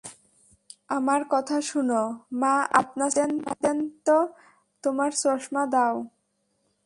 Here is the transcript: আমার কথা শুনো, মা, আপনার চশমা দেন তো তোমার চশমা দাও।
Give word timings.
আমার 0.89 1.21
কথা 1.29 1.57
শুনো, 1.61 2.01
মা, 2.33 2.53
আপনার 2.71 3.09
চশমা 3.15 3.31
দেন 3.63 3.77
তো 4.05 4.17
তোমার 4.83 5.11
চশমা 5.21 5.63
দাও। 5.65 5.95